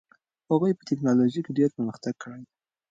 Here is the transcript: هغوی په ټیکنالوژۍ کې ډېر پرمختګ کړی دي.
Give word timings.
هغوی 0.49 0.71
په 0.77 0.83
ټیکنالوژۍ 0.89 1.41
کې 1.45 1.57
ډېر 1.59 1.69
پرمختګ 1.77 2.13
کړی 2.23 2.41
دي. 2.47 2.53